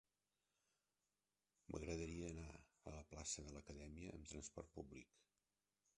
[1.75, 5.25] M'agradaria anar a la plaça de l'Acadèmia amb trasport públic.